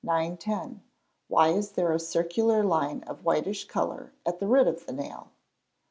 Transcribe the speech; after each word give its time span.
910. 0.03 0.81
_Why 1.29 1.55
is 1.55 1.73
there 1.73 1.91
a 1.93 1.99
circular 1.99 2.63
line 2.63 3.03
of 3.03 3.23
whitish 3.23 3.65
colour 3.67 4.11
at 4.25 4.39
the 4.39 4.47
root 4.47 4.65
of 4.65 4.83
the 4.87 4.93
nail? 4.93 5.29